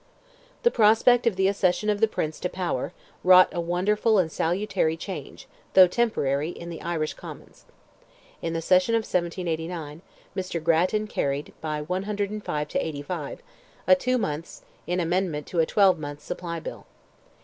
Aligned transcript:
The 0.63 0.71
prospect 0.71 1.27
of 1.27 1.35
the 1.35 1.47
accession 1.47 1.87
of 1.87 1.99
the 1.99 2.07
Prince 2.07 2.39
to 2.39 2.49
power, 2.49 2.91
wrought 3.23 3.49
a 3.51 3.61
wonderful 3.61 4.17
and 4.17 4.31
a 4.31 4.33
salutary 4.33 4.97
change, 4.97 5.47
though 5.75 5.85
temporary, 5.85 6.49
in 6.49 6.71
the 6.71 6.81
Irish 6.81 7.13
Commons. 7.13 7.65
In 8.41 8.53
the 8.53 8.63
session 8.63 8.95
of 8.95 9.01
1789, 9.05 10.01
Mr 10.35 10.63
Grattan 10.63 11.05
carried, 11.05 11.53
by 11.61 11.83
105 11.83 12.67
to 12.69 12.83
85, 12.83 13.43
a 13.85 13.93
two 13.95 14.17
months', 14.17 14.63
in 14.87 14.99
amendment 14.99 15.45
to 15.45 15.59
a 15.59 15.67
twelve 15.67 15.99
months' 15.99 16.23
supply 16.23 16.59
bill. 16.59 16.87